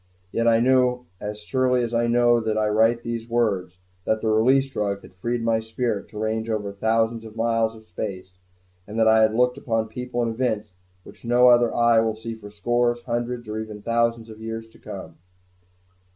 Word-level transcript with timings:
Yet 0.31 0.47
I 0.47 0.59
know 0.59 1.05
as 1.19 1.41
surely 1.43 1.83
as 1.83 1.93
I 1.93 2.07
know 2.07 2.39
that 2.39 2.57
I 2.57 2.67
write 2.69 3.03
these 3.03 3.29
words 3.29 3.77
that 4.03 4.19
the 4.19 4.29
Release 4.29 4.67
Drug 4.67 4.99
had 5.03 5.13
freed 5.13 5.43
my 5.43 5.59
spirit 5.59 6.07
to 6.07 6.17
range 6.17 6.49
over 6.49 6.71
thousands 6.71 7.23
of 7.23 7.35
miles 7.35 7.75
of 7.75 7.83
space, 7.83 8.39
and 8.87 8.97
that 8.97 9.07
I 9.07 9.21
have 9.21 9.35
looked 9.35 9.59
on 9.67 9.87
people 9.89 10.23
and 10.23 10.33
events 10.33 10.73
which 11.03 11.23
no 11.23 11.49
other 11.49 11.71
eye 11.71 11.99
will 11.99 12.13
view 12.15 12.35
for 12.35 12.49
scores, 12.49 13.03
hundreds 13.03 13.47
or 13.47 13.59
even 13.59 13.83
thousands 13.83 14.31
of 14.31 14.41
years 14.41 14.67
to 14.69 14.79
come. 14.79 15.17